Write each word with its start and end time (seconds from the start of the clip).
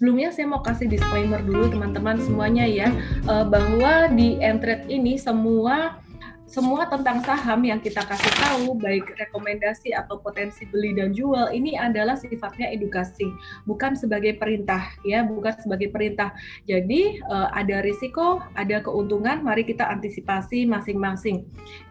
Sebelumnya 0.00 0.32
saya 0.32 0.48
mau 0.48 0.64
kasih 0.64 0.88
disclaimer 0.88 1.44
dulu 1.44 1.68
teman-teman 1.68 2.16
semuanya 2.24 2.64
ya 2.64 2.88
uh, 3.28 3.44
bahwa 3.44 4.08
di 4.08 4.40
Entret 4.40 4.88
ini 4.88 5.20
semua 5.20 6.00
semua 6.48 6.88
tentang 6.88 7.20
saham 7.20 7.60
yang 7.68 7.84
kita 7.84 8.00
kasih 8.08 8.32
tahu, 8.40 8.80
baik 8.80 9.12
rekomendasi 9.20 9.92
atau 9.92 10.16
potensi 10.16 10.64
beli 10.72 10.96
dan 10.96 11.12
jual, 11.12 11.52
ini 11.52 11.76
adalah 11.76 12.16
sifatnya 12.16 12.72
edukasi, 12.72 13.28
bukan 13.68 13.92
sebagai 13.92 14.40
perintah, 14.40 14.88
ya, 15.04 15.22
bukan 15.22 15.54
sebagai 15.60 15.92
perintah. 15.92 16.32
Jadi 16.64 17.20
uh, 17.28 17.52
ada 17.54 17.84
risiko, 17.84 18.42
ada 18.56 18.82
keuntungan, 18.82 19.44
mari 19.46 19.68
kita 19.68 19.84
antisipasi 19.84 20.64
masing-masing, 20.64 21.44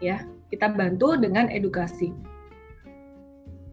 ya. 0.04 0.26
Kita 0.50 0.68
bantu 0.74 1.14
dengan 1.16 1.48
edukasi. 1.48 2.12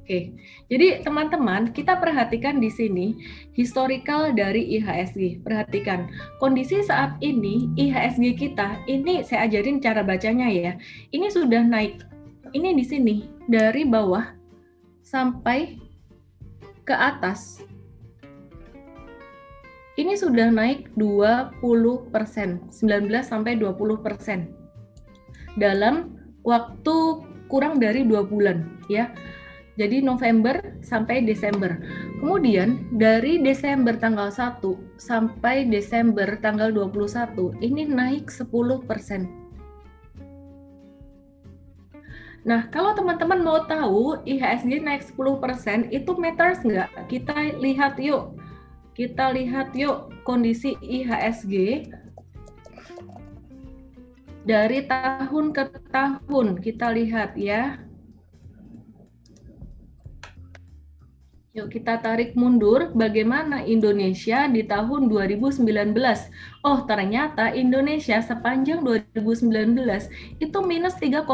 Oke, 0.07 0.39
jadi 0.71 1.03
teman-teman 1.03 1.75
kita 1.75 1.99
perhatikan 1.99 2.63
di 2.63 2.71
sini 2.71 3.19
historical 3.59 4.31
dari 4.31 4.79
IHSG. 4.79 5.43
Perhatikan 5.43 6.07
kondisi 6.39 6.79
saat 6.87 7.19
ini 7.19 7.75
IHSG 7.75 8.39
kita 8.39 8.87
ini 8.87 9.27
saya 9.27 9.51
ajarin 9.51 9.83
cara 9.83 10.07
bacanya 10.07 10.47
ya. 10.47 10.79
Ini 11.11 11.27
sudah 11.27 11.67
naik. 11.67 12.07
Ini 12.55 12.79
di 12.79 12.87
sini 12.87 13.27
dari 13.51 13.83
bawah 13.83 14.31
sampai 15.03 15.75
ke 16.87 16.95
atas. 16.95 17.67
Ini 19.99 20.15
sudah 20.15 20.55
naik 20.55 20.95
20%, 20.95 21.59
19 21.59 22.71
sampai 23.27 23.59
20% 23.59 24.55
dalam 25.59 26.15
waktu 26.47 26.95
kurang 27.51 27.83
dari 27.83 28.07
dua 28.07 28.23
bulan 28.23 28.71
ya 28.87 29.11
jadi 29.77 30.01
November 30.01 30.61
sampai 30.81 31.23
Desember. 31.23 31.77
Kemudian 32.21 32.89
dari 32.97 33.41
Desember 33.45 33.97
tanggal 34.01 34.33
1 34.33 34.61
sampai 34.97 35.69
Desember 35.69 36.41
tanggal 36.41 36.73
21 36.73 37.61
ini 37.61 37.85
naik 37.85 38.33
10%. 38.33 39.47
Nah, 42.47 42.71
kalau 42.71 42.95
teman-teman 42.95 43.43
mau 43.43 43.59
tahu 43.67 44.23
IHSG 44.23 44.79
naik 44.79 45.03
10% 45.03 45.91
itu 45.91 46.11
matters 46.15 46.63
nggak? 46.63 47.11
Kita 47.11 47.59
lihat 47.59 47.99
yuk. 47.99 48.39
Kita 48.95 49.35
lihat 49.35 49.75
yuk 49.75 50.15
kondisi 50.23 50.79
IHSG 50.79 51.85
dari 54.47 54.87
tahun 54.87 55.51
ke 55.51 55.91
tahun. 55.91 56.63
Kita 56.63 56.95
lihat 56.95 57.35
ya. 57.35 57.83
Yuk 61.57 61.73
kita 61.73 62.05
tarik 62.05 62.37
mundur 62.37 62.93
bagaimana 62.93 63.65
Indonesia 63.65 64.45
di 64.45 64.61
tahun 64.69 65.09
2019. 65.09 65.65
Oh, 66.61 66.85
ternyata 66.85 67.49
Indonesia 67.49 68.21
sepanjang 68.21 68.85
2019 68.85 69.81
itu 70.37 70.59
minus 70.61 71.01
3,62 71.01 71.33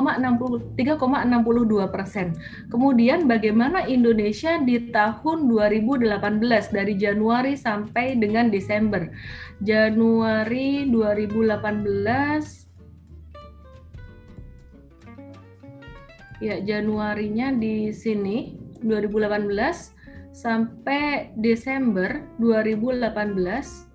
persen. 1.91 2.39
Kemudian 2.71 3.27
bagaimana 3.27 3.83
Indonesia 3.91 4.63
di 4.63 4.95
tahun 4.95 5.51
2018 5.51 6.71
dari 6.71 6.95
Januari 6.95 7.59
sampai 7.59 8.15
dengan 8.15 8.47
Desember. 8.47 9.11
Januari 9.59 10.87
2018 10.87 12.71
Ya, 16.43 16.59
Januarinya 16.59 17.55
di 17.55 17.95
sini 17.95 18.59
2018 18.83 20.02
sampai 20.33 21.31
Desember 21.37 22.25
2018 22.41 23.93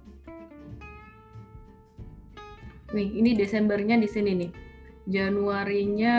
nih 2.96 3.10
ini 3.20 3.36
Desembernya 3.36 4.00
di 4.00 4.08
sini 4.08 4.32
nih. 4.38 4.52
Januarinya 5.08 6.16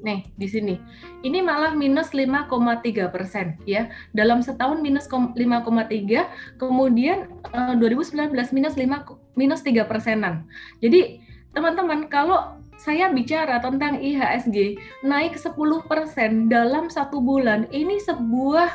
nih 0.00 0.20
di 0.36 0.48
sini. 0.48 0.74
Ini 1.20 1.44
malah 1.44 1.76
minus 1.76 2.16
5,3 2.16 3.12
persen 3.12 3.60
ya. 3.68 3.92
Dalam 4.16 4.40
setahun 4.40 4.80
minus 4.80 5.08
5,3 5.08 5.36
kemudian 6.56 7.28
eh, 7.52 7.74
2019 7.76 8.32
minus 8.56 8.74
5 8.76 9.36
minus 9.36 9.60
3 9.64 9.84
persenan. 9.84 10.48
Jadi 10.80 11.20
teman-teman 11.52 12.08
kalau 12.08 12.59
saya 12.80 13.12
bicara 13.12 13.60
tentang 13.60 14.00
IHSG 14.00 14.80
naik 15.04 15.36
10% 15.36 15.52
dalam 16.48 16.88
satu 16.88 17.20
bulan. 17.20 17.68
Ini 17.68 18.00
sebuah 18.00 18.70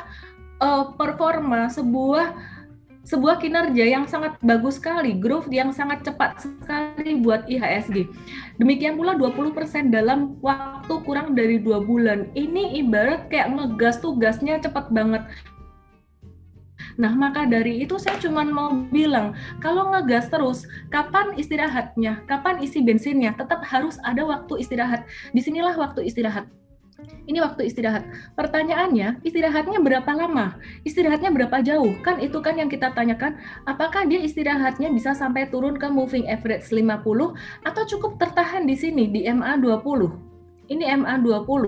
uh, 0.62 0.94
performa, 0.94 1.66
sebuah 1.66 2.54
sebuah 3.06 3.38
kinerja 3.38 3.86
yang 3.86 4.10
sangat 4.10 4.34
bagus 4.42 4.82
sekali, 4.82 5.14
growth 5.14 5.46
yang 5.46 5.70
sangat 5.70 6.02
cepat 6.02 6.42
sekali 6.42 7.22
buat 7.22 7.46
IHSG. 7.46 8.10
Demikian 8.58 8.98
pula 8.98 9.14
20% 9.14 9.94
dalam 9.94 10.34
waktu 10.42 10.94
kurang 11.06 11.38
dari 11.38 11.62
dua 11.62 11.78
bulan. 11.78 12.26
Ini 12.34 12.82
ibarat 12.82 13.30
kayak 13.30 13.54
ngegas 13.54 14.02
tugasnya 14.02 14.58
cepat 14.58 14.90
banget. 14.90 15.22
Nah, 16.96 17.12
maka 17.12 17.44
dari 17.44 17.84
itu 17.84 18.00
saya 18.00 18.16
cuma 18.16 18.40
mau 18.44 18.72
bilang, 18.88 19.36
kalau 19.60 19.92
ngegas 19.92 20.32
terus, 20.32 20.64
kapan 20.88 21.36
istirahatnya? 21.36 22.24
Kapan 22.24 22.64
isi 22.64 22.80
bensinnya? 22.80 23.36
Tetap 23.36 23.60
harus 23.68 24.00
ada 24.00 24.24
waktu 24.24 24.64
istirahat. 24.64 25.04
Di 25.36 25.40
sinilah 25.44 25.76
waktu 25.76 26.08
istirahat. 26.08 26.48
Ini 27.28 27.44
waktu 27.44 27.68
istirahat. 27.68 28.08
Pertanyaannya, 28.32 29.20
istirahatnya 29.20 29.84
berapa 29.84 30.08
lama? 30.16 30.56
Istirahatnya 30.88 31.28
berapa 31.28 31.60
jauh? 31.60 31.92
Kan 32.00 32.24
itu 32.24 32.40
kan 32.40 32.56
yang 32.56 32.72
kita 32.72 32.96
tanyakan, 32.96 33.36
apakah 33.68 34.08
dia 34.08 34.24
istirahatnya 34.24 34.88
bisa 34.88 35.12
sampai 35.12 35.52
turun 35.52 35.76
ke 35.76 35.92
moving 35.92 36.24
average 36.24 36.72
50 36.72 37.36
atau 37.68 37.82
cukup 37.84 38.16
tertahan 38.16 38.64
di 38.64 38.80
sini 38.80 39.12
di 39.12 39.28
MA 39.28 39.60
20? 39.60 40.26
Ini 40.66 40.98
MA20. 40.98 41.62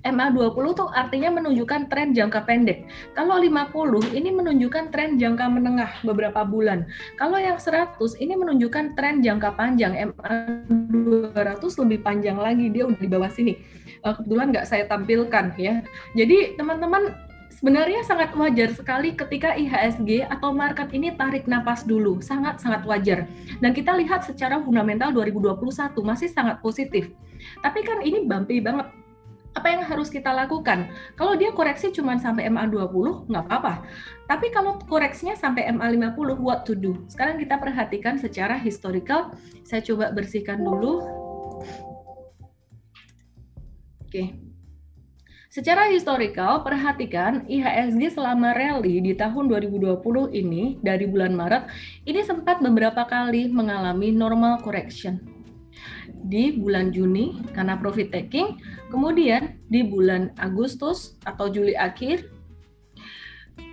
MA20 0.00 0.66
tuh 0.72 0.88
artinya 0.96 1.28
menunjukkan 1.28 1.92
tren 1.92 2.16
jangka 2.16 2.48
pendek. 2.48 2.88
Kalau 3.12 3.36
50 3.36 4.16
ini 4.16 4.32
menunjukkan 4.32 4.88
tren 4.88 5.20
jangka 5.20 5.44
menengah 5.52 5.92
beberapa 6.00 6.40
bulan. 6.48 6.88
Kalau 7.20 7.36
yang 7.36 7.60
100 7.60 8.00
ini 8.16 8.32
menunjukkan 8.32 8.96
tren 8.96 9.20
jangka 9.20 9.60
panjang. 9.60 9.92
MA200 9.92 11.62
lebih 11.84 11.98
panjang 12.00 12.40
lagi, 12.40 12.72
dia 12.72 12.88
udah 12.88 12.96
di 12.96 13.08
bawah 13.12 13.28
sini. 13.28 13.60
Eh, 14.00 14.12
kebetulan 14.16 14.56
nggak 14.56 14.66
saya 14.68 14.88
tampilkan 14.88 15.52
ya. 15.60 15.84
Jadi 16.16 16.56
teman-teman 16.56 17.12
sebenarnya 17.52 18.00
sangat 18.08 18.32
wajar 18.32 18.72
sekali 18.72 19.12
ketika 19.12 19.52
IHSG 19.52 20.24
atau 20.32 20.56
market 20.56 20.88
ini 20.96 21.12
tarik 21.12 21.44
napas 21.44 21.84
dulu, 21.84 22.24
sangat-sangat 22.24 22.88
wajar. 22.88 23.28
Dan 23.60 23.76
kita 23.76 23.92
lihat 24.00 24.24
secara 24.24 24.56
fundamental 24.64 25.12
2021 25.12 25.92
masih 26.00 26.32
sangat 26.32 26.64
positif. 26.64 27.12
Tapi 27.60 27.84
kan 27.84 28.00
ini 28.00 28.24
bumpy 28.24 28.64
banget. 28.64 28.99
Apa 29.50 29.66
yang 29.66 29.82
harus 29.82 30.06
kita 30.06 30.30
lakukan? 30.30 30.86
Kalau 31.18 31.34
dia 31.34 31.50
koreksi 31.50 31.90
cuma 31.90 32.14
sampai 32.22 32.46
MA20, 32.46 33.26
nggak 33.26 33.44
apa-apa. 33.50 33.82
Tapi 34.30 34.46
kalau 34.54 34.78
koreksinya 34.86 35.34
sampai 35.34 35.66
MA50, 35.74 36.38
what 36.38 36.62
to 36.62 36.78
do? 36.78 36.94
Sekarang 37.10 37.34
kita 37.34 37.58
perhatikan 37.58 38.14
secara 38.14 38.54
historical. 38.54 39.34
Saya 39.66 39.82
coba 39.82 40.14
bersihkan 40.14 40.62
dulu. 40.62 41.02
Oke. 44.06 44.50
Secara 45.50 45.90
historical, 45.90 46.62
perhatikan 46.62 47.42
IHSG 47.50 48.14
selama 48.14 48.54
rally 48.54 49.02
di 49.02 49.18
tahun 49.18 49.50
2020 49.50 50.02
ini 50.30 50.78
dari 50.78 51.10
bulan 51.10 51.34
Maret 51.34 51.66
ini 52.06 52.22
sempat 52.22 52.62
beberapa 52.62 53.02
kali 53.02 53.50
mengalami 53.50 54.14
normal 54.14 54.62
correction. 54.62 55.29
Di 56.30 56.54
bulan 56.54 56.94
Juni 56.94 57.42
karena 57.50 57.74
profit 57.74 58.14
taking, 58.14 58.62
kemudian 58.94 59.58
di 59.66 59.82
bulan 59.82 60.30
Agustus 60.38 61.18
atau 61.26 61.50
Juli 61.50 61.74
akhir 61.74 62.30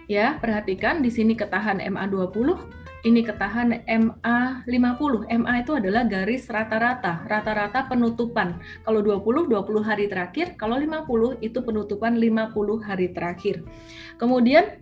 ya, 0.09 0.41
perhatikan 0.41 1.05
di 1.05 1.13
sini 1.13 1.37
ketahan 1.37 1.77
MA20 1.77 2.57
ini 3.05 3.21
ketahan 3.21 3.85
MA 3.85 4.39
50. 4.65 5.29
MA 5.29 5.53
itu 5.61 5.71
adalah 5.77 6.03
garis 6.09 6.49
rata-rata, 6.49 7.23
rata-rata 7.29 7.85
penutupan. 7.87 8.57
Kalau 8.83 8.99
20 8.99 9.47
20 9.47 9.85
hari 9.85 10.09
terakhir, 10.09 10.57
kalau 10.57 10.75
50 10.75 11.39
itu 11.39 11.59
penutupan 11.61 12.17
50 12.17 12.81
hari 12.81 13.13
terakhir. 13.13 13.63
Kemudian 14.17 14.81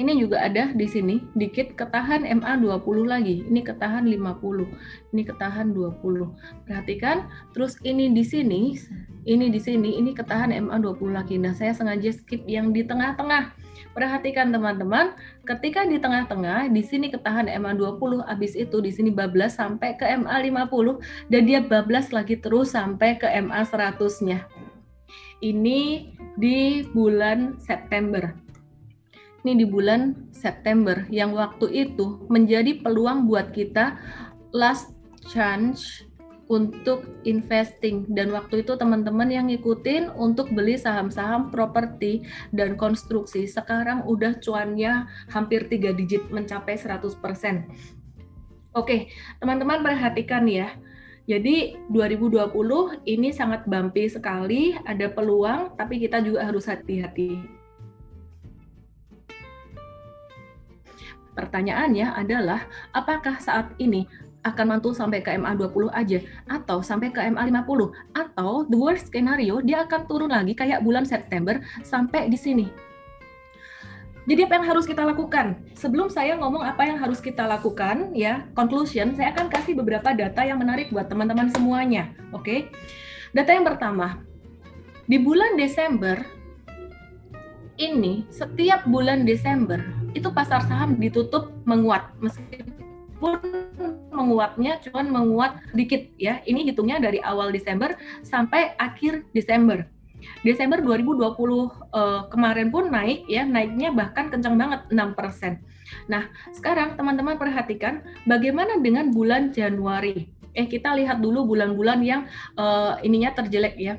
ini 0.00 0.16
juga 0.16 0.40
ada 0.40 0.72
di 0.72 0.88
sini 0.88 1.20
dikit 1.36 1.76
ketahan 1.76 2.24
MA 2.40 2.56
20 2.56 3.04
lagi. 3.04 3.44
Ini 3.44 3.60
ketahan 3.60 4.08
50. 4.08 5.12
Ini 5.12 5.22
ketahan 5.28 5.76
20. 5.76 6.32
Perhatikan, 6.64 7.28
terus 7.52 7.76
ini 7.84 8.08
di 8.08 8.24
sini, 8.24 8.80
ini 9.28 9.46
di 9.52 9.60
sini, 9.60 10.00
ini 10.00 10.16
ketahan 10.16 10.56
MA 10.64 10.80
20 10.80 11.12
lagi. 11.12 11.36
Nah, 11.36 11.52
saya 11.52 11.76
sengaja 11.76 12.08
skip 12.16 12.48
yang 12.48 12.72
di 12.72 12.80
tengah-tengah 12.88 13.60
Perhatikan 13.90 14.54
teman-teman, 14.54 15.18
ketika 15.42 15.82
di 15.82 15.98
tengah-tengah, 15.98 16.70
di 16.70 16.82
sini 16.86 17.10
ketahan 17.10 17.50
MA20, 17.50 18.22
habis 18.22 18.54
itu 18.54 18.78
di 18.78 18.94
sini 18.94 19.10
bablas 19.10 19.58
sampai 19.58 19.98
ke 19.98 20.06
MA50, 20.06 21.02
dan 21.26 21.42
dia 21.42 21.58
bablas 21.58 22.14
lagi 22.14 22.38
terus 22.38 22.70
sampai 22.70 23.18
ke 23.18 23.26
MA100-nya. 23.26 24.46
Ini 25.42 25.80
di 26.38 26.86
bulan 26.94 27.58
September. 27.58 28.30
Nih 29.44 29.64
di 29.64 29.66
bulan 29.68 30.28
September 30.34 31.08
yang 31.08 31.32
waktu 31.32 31.88
itu 31.88 32.26
menjadi 32.28 32.80
peluang 32.84 33.24
buat 33.24 33.52
kita 33.56 33.96
last 34.52 34.92
chance 35.28 36.04
untuk 36.50 37.06
investing 37.22 38.10
dan 38.10 38.34
waktu 38.34 38.66
itu 38.66 38.74
teman-teman 38.74 39.30
yang 39.30 39.46
ngikutin 39.46 40.10
untuk 40.18 40.50
beli 40.50 40.74
saham-saham 40.74 41.54
properti 41.54 42.26
dan 42.50 42.74
konstruksi 42.74 43.46
sekarang 43.46 44.02
udah 44.02 44.34
cuannya 44.42 45.06
hampir 45.30 45.70
tiga 45.70 45.94
digit 45.94 46.26
mencapai 46.34 46.74
100%. 46.74 47.14
Oke, 48.74 49.14
teman-teman 49.38 49.78
perhatikan 49.86 50.42
ya. 50.50 50.74
Jadi 51.30 51.78
2020 51.94 53.06
ini 53.06 53.30
sangat 53.30 53.62
bumpy 53.70 54.10
sekali, 54.10 54.74
ada 54.82 55.06
peluang 55.06 55.78
tapi 55.78 56.02
kita 56.02 56.18
juga 56.18 56.50
harus 56.50 56.66
hati-hati. 56.66 57.59
Pertanyaannya 61.34 62.14
adalah 62.16 62.66
apakah 62.90 63.38
saat 63.38 63.70
ini 63.78 64.06
akan 64.40 64.76
mantul 64.76 64.96
sampai 64.96 65.20
ke 65.20 65.36
MA 65.36 65.52
20 65.52 65.92
aja 65.92 66.18
atau 66.48 66.80
sampai 66.80 67.12
ke 67.12 67.20
MA 67.28 67.44
50 67.52 67.92
atau 68.16 68.64
the 68.66 68.78
worst 68.78 69.12
scenario 69.12 69.60
dia 69.60 69.84
akan 69.84 70.08
turun 70.08 70.32
lagi 70.32 70.56
kayak 70.56 70.80
bulan 70.80 71.04
September 71.04 71.60
sampai 71.84 72.32
di 72.32 72.38
sini. 72.40 72.66
Jadi 74.28 74.46
apa 74.46 74.60
yang 74.60 74.66
harus 74.68 74.84
kita 74.84 75.02
lakukan? 75.02 75.58
Sebelum 75.74 76.12
saya 76.12 76.36
ngomong 76.36 76.62
apa 76.62 76.86
yang 76.86 77.00
harus 77.00 77.18
kita 77.18 77.48
lakukan 77.48 78.12
ya, 78.12 78.46
conclusion, 78.52 79.16
saya 79.16 79.32
akan 79.32 79.48
kasih 79.48 79.74
beberapa 79.74 80.12
data 80.12 80.44
yang 80.44 80.60
menarik 80.60 80.92
buat 80.92 81.08
teman-teman 81.08 81.50
semuanya, 81.50 82.12
oke? 82.30 82.44
Okay? 82.44 82.58
Data 83.32 83.50
yang 83.50 83.66
pertama. 83.66 84.22
Di 85.10 85.18
bulan 85.18 85.58
Desember 85.58 86.22
ini 87.80 88.28
setiap 88.30 88.86
bulan 88.86 89.26
Desember 89.26 89.82
itu 90.14 90.28
pasar 90.32 90.64
saham 90.66 90.98
ditutup 90.98 91.54
menguat 91.64 92.10
meskipun 92.18 92.80
pun 93.20 93.36
menguatnya 94.10 94.80
cuman 94.80 95.06
menguat 95.12 95.52
dikit 95.76 96.08
ya. 96.16 96.40
Ini 96.42 96.72
hitungnya 96.72 96.98
dari 96.98 97.20
awal 97.20 97.52
Desember 97.52 97.94
sampai 98.24 98.74
akhir 98.80 99.28
Desember. 99.36 99.84
Desember 100.44 100.80
2020 100.80 101.20
uh, 101.20 101.28
eh, 101.28 102.20
kemarin 102.32 102.68
pun 102.72 102.88
naik 102.88 103.28
ya, 103.28 103.44
naiknya 103.44 103.92
bahkan 103.92 104.32
kencang 104.32 104.56
banget 104.56 104.80
6%. 104.88 105.60
Nah, 106.08 106.28
sekarang 106.52 106.96
teman-teman 106.96 107.36
perhatikan 107.36 108.04
bagaimana 108.24 108.80
dengan 108.80 109.12
bulan 109.12 109.52
Januari. 109.52 110.32
Eh 110.56 110.66
kita 110.66 110.92
lihat 110.98 111.22
dulu 111.22 111.54
bulan-bulan 111.54 112.00
yang 112.02 112.26
uh, 112.58 112.98
ininya 113.00 113.32
terjelek 113.36 113.76
ya. 113.78 113.94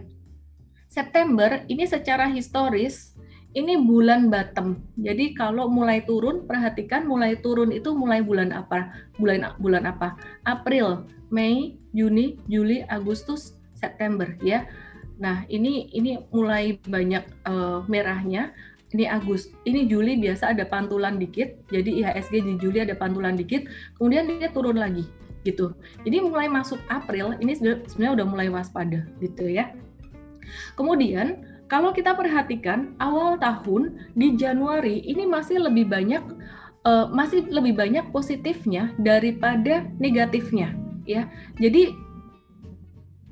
September 0.92 1.64
ini 1.72 1.88
secara 1.88 2.28
historis 2.28 3.16
ini 3.52 3.76
bulan 3.84 4.32
bottom. 4.32 4.80
Jadi 4.96 5.36
kalau 5.36 5.68
mulai 5.68 6.04
turun, 6.08 6.48
perhatikan 6.48 7.04
mulai 7.04 7.36
turun 7.40 7.76
itu 7.76 7.92
mulai 7.92 8.24
bulan 8.24 8.56
apa? 8.56 9.12
Bulan 9.20 9.56
bulan 9.60 9.84
apa? 9.92 10.16
April, 10.48 11.04
Mei, 11.28 11.76
Juni, 11.92 12.40
Juli, 12.48 12.84
Agustus, 12.88 13.60
September 13.76 14.32
ya. 14.40 14.68
Nah, 15.20 15.44
ini 15.52 15.92
ini 15.92 16.18
mulai 16.32 16.80
banyak 16.80 17.24
uh, 17.46 17.84
merahnya. 17.92 18.56
Ini 18.92 19.08
Agustus, 19.08 19.56
ini 19.64 19.88
Juli 19.88 20.20
biasa 20.20 20.52
ada 20.52 20.68
pantulan 20.68 21.16
dikit. 21.16 21.64
Jadi 21.72 22.04
IHSG 22.04 22.44
di 22.44 22.54
Juli 22.60 22.84
ada 22.84 22.96
pantulan 22.96 23.40
dikit, 23.40 23.64
kemudian 23.96 24.28
dia 24.28 24.52
turun 24.52 24.76
lagi 24.76 25.08
gitu. 25.48 25.74
Jadi 26.04 26.18
mulai 26.22 26.52
masuk 26.52 26.78
April 26.92 27.34
ini 27.40 27.56
sebenarnya 27.56 28.14
udah 28.22 28.28
mulai 28.28 28.48
waspada 28.52 29.08
gitu 29.24 29.48
ya. 29.48 29.72
Kemudian 30.76 31.51
kalau 31.72 31.96
kita 31.96 32.12
perhatikan 32.12 32.92
awal 33.00 33.40
tahun 33.40 34.12
di 34.20 34.36
Januari 34.36 35.00
ini 35.08 35.24
masih 35.24 35.64
lebih 35.64 35.88
banyak 35.88 36.20
uh, 36.84 37.08
masih 37.08 37.48
lebih 37.48 37.80
banyak 37.80 38.12
positifnya 38.12 38.92
daripada 39.00 39.88
negatifnya 39.96 40.76
ya. 41.08 41.32
Jadi 41.64 41.96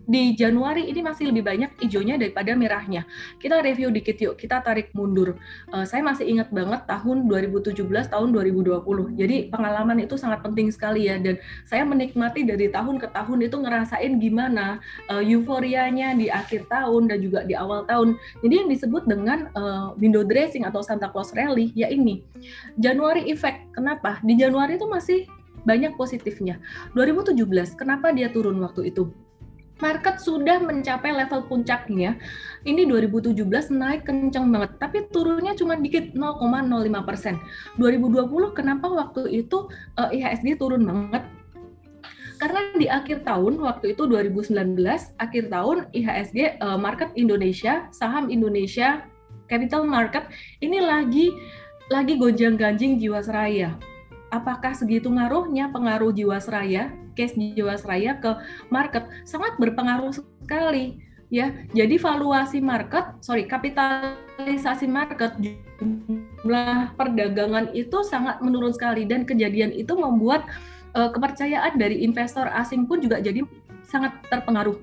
di 0.09 0.33
Januari 0.33 0.89
ini 0.89 1.05
masih 1.05 1.29
lebih 1.29 1.45
banyak 1.45 1.71
hijaunya 1.85 2.17
daripada 2.17 2.57
merahnya. 2.57 3.05
Kita 3.37 3.61
review 3.61 3.93
dikit 3.93 4.17
yuk, 4.17 4.41
kita 4.41 4.65
tarik 4.65 4.89
mundur. 4.97 5.37
Uh, 5.69 5.85
saya 5.85 6.01
masih 6.01 6.25
ingat 6.25 6.49
banget 6.49 6.89
tahun 6.89 7.29
2017, 7.29 7.85
tahun 8.09 8.29
2020. 8.33 8.81
Jadi 9.13 9.53
pengalaman 9.53 10.01
itu 10.01 10.17
sangat 10.17 10.41
penting 10.41 10.73
sekali 10.73 11.05
ya, 11.05 11.21
dan 11.21 11.37
saya 11.69 11.85
menikmati 11.85 12.41
dari 12.41 12.73
tahun 12.73 12.97
ke 12.97 13.13
tahun 13.13 13.45
itu 13.45 13.55
ngerasain 13.61 14.17
gimana 14.17 14.81
uh, 15.13 15.21
euforianya 15.21 16.17
di 16.17 16.33
akhir 16.33 16.65
tahun 16.73 17.13
dan 17.13 17.21
juga 17.21 17.45
di 17.45 17.53
awal 17.53 17.85
tahun. 17.85 18.17
Jadi 18.41 18.53
yang 18.65 18.69
disebut 18.73 19.05
dengan 19.05 19.53
uh, 19.53 19.93
window 20.01 20.25
dressing 20.25 20.65
atau 20.65 20.81
Santa 20.81 21.13
Claus 21.13 21.29
rally 21.37 21.69
ya 21.77 21.85
ini. 21.85 22.25
Januari 22.81 23.29
effect. 23.29 23.69
Kenapa? 23.77 24.17
Di 24.25 24.33
Januari 24.33 24.81
itu 24.81 24.89
masih 24.89 25.29
banyak 25.69 25.93
positifnya. 25.99 26.57
2017, 26.97 27.37
kenapa 27.77 28.09
dia 28.09 28.33
turun 28.33 28.57
waktu 28.63 28.89
itu? 28.89 29.28
Market 29.79 30.19
sudah 30.19 30.59
mencapai 30.59 31.11
level 31.15 31.47
puncaknya. 31.47 32.19
Ini 32.67 32.85
2017 32.87 33.71
naik 33.71 34.03
kencang 34.07 34.51
banget, 34.51 34.71
tapi 34.77 34.97
turunnya 35.09 35.55
cuma 35.55 35.79
dikit 35.79 36.11
0,05 36.13 37.07
persen. 37.07 37.35
2020 37.79 38.29
kenapa 38.55 38.87
waktu 38.91 39.43
itu 39.43 39.71
uh, 39.95 40.11
IHSG 40.11 40.59
turun 40.59 40.83
banget? 40.83 41.23
Karena 42.39 42.71
di 42.71 42.87
akhir 42.87 43.27
tahun 43.27 43.59
waktu 43.59 43.99
itu 43.99 44.07
2019 44.07 44.55
akhir 45.19 45.43
tahun 45.51 45.91
IHSG 45.91 46.63
uh, 46.63 46.79
market 46.79 47.11
Indonesia 47.19 47.91
saham 47.91 48.31
Indonesia 48.31 49.03
capital 49.51 49.83
market 49.83 50.31
ini 50.63 50.79
lagi 50.79 51.35
lagi 51.91 52.15
gonjang-ganjing 52.15 52.95
jiwasraya 52.95 53.75
apakah 54.29 54.77
segitu 54.77 55.09
ngaruhnya 55.09 55.73
pengaruh 55.73 56.13
Jiwasraya, 56.13 56.93
case 57.19 57.35
Jiwasraya 57.35 58.15
ke 58.23 58.31
market 58.71 59.03
sangat 59.27 59.59
berpengaruh 59.59 60.15
sekali 60.15 61.03
ya. 61.27 61.51
Jadi 61.75 61.99
valuasi 61.99 62.63
market, 62.63 63.19
sorry 63.19 63.43
kapitalisasi 63.43 64.87
market 64.87 65.35
jumlah 65.79 66.95
perdagangan 66.95 67.75
itu 67.75 67.99
sangat 68.07 68.39
menurun 68.39 68.71
sekali 68.71 69.03
dan 69.03 69.27
kejadian 69.27 69.75
itu 69.75 69.91
membuat 69.99 70.47
uh, 70.95 71.11
kepercayaan 71.11 71.75
dari 71.75 72.01
investor 72.07 72.47
asing 72.55 72.87
pun 72.87 73.03
juga 73.03 73.19
jadi 73.19 73.43
sangat 73.83 74.15
terpengaruh. 74.31 74.79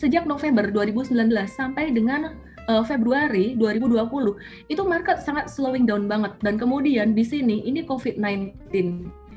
Sejak 0.00 0.24
November 0.24 0.70
2019 0.70 1.12
sampai 1.50 1.92
dengan 1.92 2.32
uh, 2.68 2.84
Februari 2.84 3.56
2020 3.56 4.70
itu 4.70 4.82
market 4.84 5.20
sangat 5.24 5.52
slowing 5.52 5.84
down 5.84 6.06
banget 6.06 6.36
dan 6.40 6.56
kemudian 6.56 7.12
di 7.12 7.24
sini 7.24 7.64
ini 7.66 7.84
COVID-19 7.84 9.27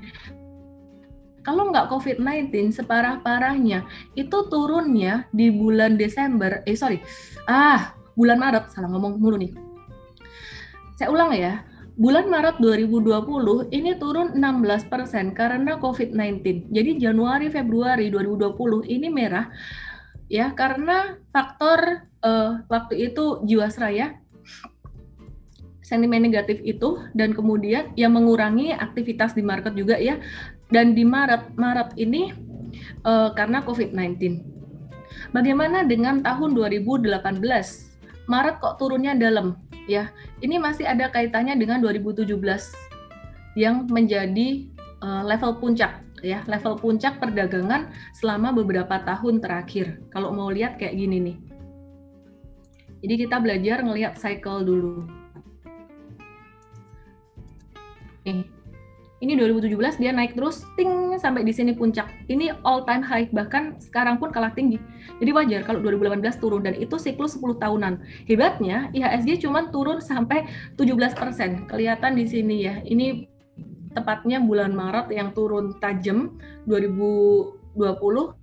kalau 1.42 1.74
nggak 1.74 1.90
COVID-19 1.90 2.74
separah-parahnya 2.74 3.86
itu 4.14 4.38
turunnya 4.50 5.26
di 5.34 5.50
bulan 5.50 5.98
Desember 5.98 6.62
eh 6.66 6.78
sorry 6.78 7.02
ah 7.50 7.94
bulan 8.14 8.38
Maret 8.38 8.70
salah 8.70 8.90
ngomong 8.92 9.18
mulu 9.18 9.38
nih. 9.40 9.54
Saya 11.00 11.10
ulang 11.10 11.34
ya 11.34 11.66
bulan 12.00 12.30
Maret 12.32 12.58
2020 12.64 13.74
ini 13.74 13.92
turun 14.00 14.34
16% 14.34 15.38
karena 15.38 15.76
COVID-19 15.78 16.72
jadi 16.72 16.92
Januari 16.98 17.52
Februari 17.52 18.08
2020 18.08 18.88
ini 18.88 19.12
merah 19.12 19.52
ya 20.32 20.56
karena 20.56 21.20
faktor 21.36 22.08
uh, 22.24 22.64
waktu 22.72 23.12
itu 23.12 23.44
Jiwasraya 23.44 24.16
sentimen 25.84 26.24
negatif 26.24 26.64
itu 26.64 27.04
dan 27.12 27.36
kemudian 27.36 27.92
yang 28.00 28.16
mengurangi 28.16 28.72
aktivitas 28.72 29.36
di 29.36 29.44
market 29.44 29.76
juga 29.76 30.00
ya 30.00 30.16
dan 30.72 30.96
di 30.96 31.04
Maret 31.04 31.54
Maret 31.60 31.94
ini 32.00 32.32
uh, 33.04 33.30
karena 33.36 33.62
COVID-19. 33.62 34.42
Bagaimana 35.36 35.84
dengan 35.84 36.24
tahun 36.24 36.56
2018? 36.56 37.12
Maret 38.32 38.56
kok 38.64 38.80
turunnya 38.80 39.14
dalam 39.14 39.60
ya. 39.86 40.10
Ini 40.40 40.58
masih 40.58 40.88
ada 40.88 41.12
kaitannya 41.12 41.60
dengan 41.60 41.84
2017 41.84 42.32
yang 43.60 43.86
menjadi 43.92 44.72
uh, 45.04 45.28
level 45.28 45.60
puncak 45.60 46.00
ya 46.22 46.46
level 46.46 46.78
puncak 46.78 47.18
perdagangan 47.18 47.90
selama 48.16 48.56
beberapa 48.56 49.02
tahun 49.04 49.44
terakhir. 49.44 50.00
Kalau 50.14 50.32
mau 50.32 50.48
lihat 50.54 50.80
kayak 50.80 50.96
gini 50.96 51.18
nih. 51.20 51.38
Jadi 53.02 53.14
kita 53.26 53.42
belajar 53.42 53.82
ngelihat 53.82 54.14
cycle 54.22 54.62
dulu. 54.62 55.10
Nih, 58.22 58.46
ini 59.22 59.38
2017 59.38 60.02
dia 60.02 60.10
naik 60.10 60.34
terus 60.34 60.66
ting 60.74 61.14
sampai 61.22 61.46
di 61.46 61.54
sini 61.54 61.78
puncak. 61.78 62.10
Ini 62.26 62.58
all 62.66 62.82
time 62.90 63.06
high 63.06 63.30
bahkan 63.30 63.78
sekarang 63.78 64.18
pun 64.18 64.34
kalah 64.34 64.50
tinggi. 64.58 64.82
Jadi 65.22 65.30
wajar 65.30 65.62
kalau 65.62 65.78
2018 65.86 66.42
turun 66.42 66.66
dan 66.66 66.74
itu 66.74 66.98
siklus 66.98 67.38
10 67.38 67.62
tahunan. 67.62 68.02
Hebatnya 68.26 68.90
IHSG 68.98 69.46
cuma 69.46 69.70
turun 69.70 70.02
sampai 70.02 70.50
17%. 70.74 71.70
Kelihatan 71.70 72.18
di 72.18 72.26
sini 72.26 72.66
ya. 72.66 72.82
Ini 72.82 73.30
tepatnya 73.94 74.42
bulan 74.42 74.74
Maret 74.74 75.14
yang 75.14 75.38
turun 75.38 75.78
tajam 75.78 76.42
2020 76.66 77.78
uh, 77.78 78.34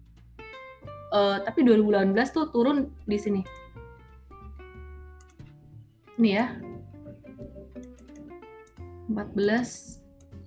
eh, 1.10 1.36
tapi 1.42 1.60
2018 1.66 2.14
tuh 2.30 2.54
turun 2.54 2.94
di 3.02 3.18
sini. 3.18 3.42
Ini 6.22 6.30
ya. 6.30 6.46
14 9.10 9.97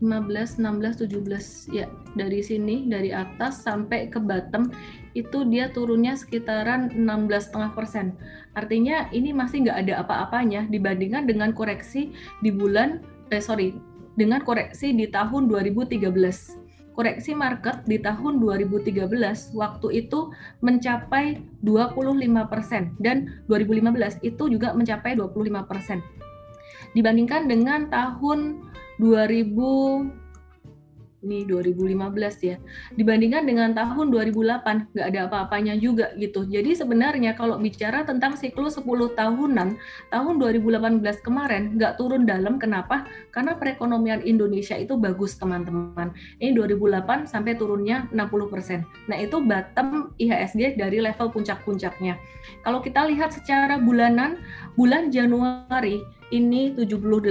15, 0.02 0.58
16, 0.58 1.06
17 1.06 1.78
ya 1.78 1.86
dari 2.18 2.42
sini 2.42 2.90
dari 2.90 3.14
atas 3.14 3.62
sampai 3.62 4.10
ke 4.10 4.18
bottom 4.18 4.74
itu 5.14 5.46
dia 5.46 5.70
turunnya 5.70 6.18
sekitaran 6.18 6.90
16,5 6.98 7.78
persen. 7.78 8.18
Artinya 8.58 9.08
ini 9.14 9.30
masih 9.32 9.70
nggak 9.70 9.78
ada 9.88 9.94
apa-apanya 10.02 10.66
dibandingkan 10.68 11.30
dengan 11.30 11.54
koreksi 11.54 12.10
di 12.42 12.50
bulan 12.50 13.00
eh 13.30 13.40
sorry 13.40 13.78
dengan 14.18 14.42
koreksi 14.42 14.92
di 14.92 15.06
tahun 15.08 15.48
2013. 15.48 16.02
Koreksi 16.92 17.32
market 17.32 17.88
di 17.88 18.04
tahun 18.04 18.44
2013 18.44 19.08
waktu 19.56 19.88
itu 19.96 20.36
mencapai 20.60 21.40
25 21.64 22.52
persen 22.52 22.92
dan 23.00 23.40
2015 23.48 24.20
itu 24.28 24.44
juga 24.52 24.76
mencapai 24.76 25.16
25 25.16 25.70
persen. 25.72 26.04
Dibandingkan 26.92 27.48
dengan 27.48 27.88
tahun 27.88 28.71
2000 29.02 30.22
ini 31.22 31.46
2015 31.46 32.42
ya. 32.42 32.58
Dibandingkan 32.98 33.46
dengan 33.46 33.70
tahun 33.78 34.10
2008 34.10 34.94
nggak 34.94 35.08
ada 35.14 35.20
apa-apanya 35.30 35.78
juga 35.78 36.14
gitu. 36.18 36.46
Jadi 36.50 36.74
sebenarnya 36.74 37.38
kalau 37.38 37.62
bicara 37.62 38.02
tentang 38.02 38.34
siklus 38.34 38.82
10 38.82 39.14
tahunan 39.14 39.78
tahun 40.10 40.34
2018 40.42 41.02
kemarin 41.22 41.78
nggak 41.78 42.02
turun 42.02 42.26
dalam. 42.26 42.58
Kenapa? 42.58 43.06
Karena 43.30 43.54
perekonomian 43.56 44.26
Indonesia 44.26 44.74
itu 44.74 44.98
bagus 44.98 45.38
teman-teman. 45.38 46.12
Ini 46.42 46.58
2008 46.58 47.30
sampai 47.30 47.56
turunnya 47.56 48.10
60% 48.14 48.84
nah 49.10 49.18
itu 49.18 49.44
bottom 49.44 50.14
IHSG 50.18 50.78
dari 50.80 51.04
level 51.04 51.30
puncak-puncaknya. 51.30 52.18
Kalau 52.66 52.80
kita 52.82 53.06
lihat 53.08 53.34
secara 53.36 53.78
bulanan 53.78 54.42
bulan 54.76 55.14
Januari 55.14 56.02
ini 56.32 56.72
78% 56.74 57.28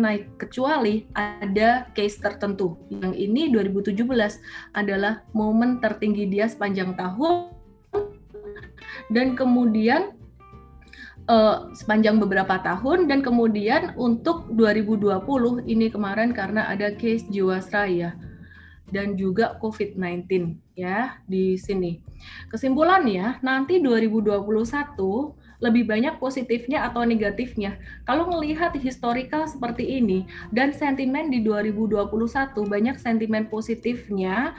naik 0.00 0.40
kecuali 0.40 1.04
ada 1.12 1.86
case 1.92 2.18
tertentu. 2.18 2.80
Yang 2.88 3.12
ini 3.20 3.42
2017 3.52 4.02
adalah 4.72 5.22
momen 5.36 5.78
tertinggi 5.78 6.26
dia 6.26 6.48
sepanjang 6.48 6.96
tahun 6.96 7.52
dan 9.12 9.36
kemudian 9.36 10.16
uh, 11.28 11.68
sepanjang 11.76 12.18
beberapa 12.18 12.58
tahun 12.64 13.06
dan 13.06 13.20
kemudian 13.20 13.92
untuk 14.00 14.48
2020 14.56 15.68
ini 15.68 15.92
kemarin 15.92 16.32
karena 16.32 16.66
ada 16.72 16.96
case 16.96 17.28
Jiwasraya 17.28 18.16
dan 18.92 19.16
juga 19.16 19.56
COVID-19 19.60 20.56
ya 20.76 21.16
di 21.24 21.56
sini. 21.56 22.00
Kesimpulannya 22.52 23.40
nanti 23.40 23.80
2021 23.80 25.42
lebih 25.62 25.86
banyak 25.86 26.18
positifnya 26.18 26.90
atau 26.90 27.06
negatifnya. 27.06 27.78
Kalau 28.02 28.26
melihat 28.26 28.74
historical 28.74 29.46
seperti 29.46 29.86
ini 30.02 30.26
dan 30.50 30.74
sentimen 30.74 31.30
di 31.30 31.38
2021 31.46 32.10
banyak 32.66 32.98
sentimen 32.98 33.46
positifnya, 33.46 34.58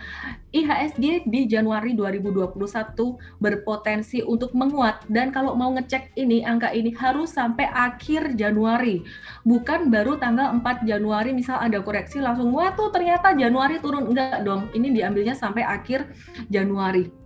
IHSG 0.55 1.27
di 1.27 1.45
Januari 1.51 1.91
2021 1.91 3.19
berpotensi 3.43 4.24
untuk 4.24 4.55
menguat 4.55 5.03
dan 5.12 5.36
kalau 5.36 5.60
mau 5.60 5.75
ngecek 5.75 6.15
ini 6.15 6.48
angka 6.48 6.72
ini 6.72 6.95
harus 6.95 7.36
sampai 7.36 7.67
akhir 7.67 8.39
Januari. 8.39 9.03
Bukan 9.43 9.91
baru 9.91 10.15
tanggal 10.15 10.55
4 10.63 10.88
Januari 10.88 11.36
misal 11.36 11.60
ada 11.60 11.83
koreksi 11.83 12.24
langsung 12.24 12.55
wah 12.55 12.72
tuh 12.72 12.95
ternyata 12.95 13.36
Januari 13.36 13.83
turun 13.83 14.07
enggak 14.15 14.48
dong. 14.48 14.72
Ini 14.72 14.88
diambilnya 14.95 15.36
sampai 15.36 15.67
akhir 15.67 16.07
Januari 16.48 17.24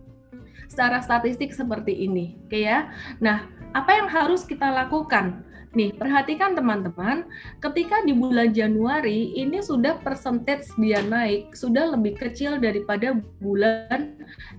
secara 0.67 1.01
statistik 1.01 1.55
seperti 1.55 2.05
ini, 2.05 2.38
oke 2.46 2.60
ya. 2.60 2.91
Nah, 3.17 3.56
apa 3.75 3.91
yang 3.95 4.07
harus 4.07 4.47
kita 4.47 4.69
lakukan? 4.69 5.47
Nih, 5.75 5.93
perhatikan 5.93 6.55
teman-teman, 6.57 7.27
ketika 7.62 8.01
di 8.01 8.15
bulan 8.15 8.50
Januari 8.55 9.36
ini 9.36 9.62
sudah 9.62 10.00
percentage 10.01 10.65
dia 10.79 11.03
naik, 11.03 11.53
sudah 11.53 11.93
lebih 11.93 12.17
kecil 12.17 12.57
daripada 12.57 13.13
bulan 13.43 14.15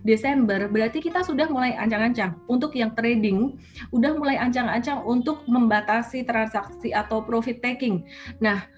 Desember, 0.07 0.69
berarti 0.69 1.01
kita 1.03 1.25
sudah 1.27 1.51
mulai 1.51 1.75
ancang-ancang 1.75 2.39
untuk 2.47 2.77
yang 2.77 2.95
trading, 2.95 3.57
udah 3.91 4.15
mulai 4.15 4.37
ancang-ancang 4.39 5.03
untuk 5.09 5.43
membatasi 5.49 6.23
transaksi 6.23 6.93
atau 6.93 7.25
profit 7.25 7.65
taking. 7.65 8.05
Nah, 8.39 8.69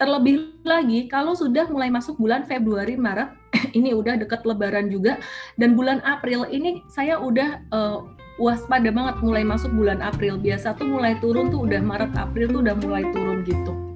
terlebih 0.00 0.56
lagi 0.64 1.04
kalau 1.10 1.36
sudah 1.36 1.68
mulai 1.68 1.92
masuk 1.92 2.16
bulan 2.16 2.48
Februari, 2.48 2.96
Maret, 2.96 3.34
ini 3.78 3.92
udah 3.92 4.16
dekat 4.16 4.46
Lebaran 4.48 4.88
juga, 4.88 5.20
dan 5.60 5.76
bulan 5.76 6.00
April 6.06 6.48
ini 6.48 6.80
saya 6.88 7.20
udah 7.20 7.60
uh, 7.74 8.19
waspada 8.40 8.88
banget 8.88 9.20
mulai 9.20 9.44
masuk 9.44 9.68
bulan 9.76 10.00
April. 10.00 10.40
Biasa 10.40 10.72
tuh 10.80 10.88
mulai 10.88 11.20
turun 11.20 11.52
tuh 11.52 11.68
udah 11.68 11.84
Maret 11.84 12.16
April 12.16 12.48
tuh 12.48 12.60
udah 12.64 12.76
mulai 12.80 13.04
turun 13.12 13.44
gitu. 13.44 13.89